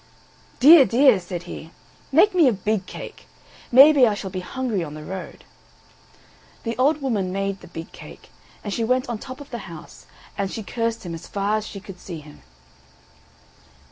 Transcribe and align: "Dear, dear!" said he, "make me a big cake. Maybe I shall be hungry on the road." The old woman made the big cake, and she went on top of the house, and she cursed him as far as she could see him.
"Dear, 0.59 0.83
dear!" 0.83 1.19
said 1.19 1.43
he, 1.43 1.69
"make 2.11 2.33
me 2.33 2.47
a 2.47 2.51
big 2.53 2.87
cake. 2.87 3.27
Maybe 3.71 4.07
I 4.07 4.15
shall 4.15 4.31
be 4.31 4.39
hungry 4.39 4.83
on 4.83 4.95
the 4.95 5.03
road." 5.03 5.43
The 6.63 6.75
old 6.79 7.03
woman 7.03 7.31
made 7.31 7.61
the 7.61 7.67
big 7.67 7.91
cake, 7.91 8.31
and 8.63 8.73
she 8.73 8.83
went 8.83 9.07
on 9.07 9.19
top 9.19 9.39
of 9.39 9.51
the 9.51 9.59
house, 9.69 10.07
and 10.35 10.51
she 10.51 10.63
cursed 10.63 11.05
him 11.05 11.13
as 11.13 11.27
far 11.27 11.57
as 11.57 11.67
she 11.67 11.79
could 11.79 11.99
see 11.99 12.19
him. 12.19 12.41